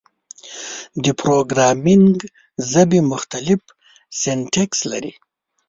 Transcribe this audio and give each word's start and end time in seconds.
د 1.03 1.05
پروګرامینګ 1.19 2.15
ژبې 2.71 2.99
مختلف 3.11 3.61
سینټکس 4.19 4.79
لري. 4.91 5.13